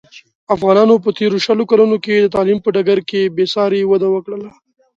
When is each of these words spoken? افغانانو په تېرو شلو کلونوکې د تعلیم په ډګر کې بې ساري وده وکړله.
افغانانو 0.55 0.95
په 1.03 1.09
تېرو 1.19 1.37
شلو 1.45 1.63
کلونوکې 1.71 2.15
د 2.19 2.27
تعلیم 2.35 2.59
په 2.61 2.69
ډګر 2.75 2.99
کې 3.09 3.21
بې 3.35 3.45
ساري 3.53 3.81
وده 3.87 4.07
وکړله. 4.11 4.51